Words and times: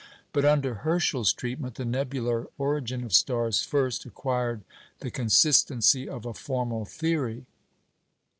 But 0.33 0.45
under 0.45 0.73
Herschel's 0.81 1.31
treatment 1.31 1.75
the 1.75 1.85
nebular 1.85 2.47
origin 2.57 3.03
of 3.03 3.13
stars 3.13 3.61
first 3.61 4.03
acquired 4.03 4.63
the 4.97 5.11
consistency 5.11 6.09
of 6.09 6.25
a 6.25 6.33
formal 6.33 6.85
theory. 6.85 7.45